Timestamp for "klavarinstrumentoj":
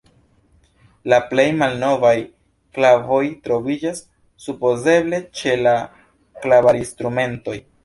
6.47-7.59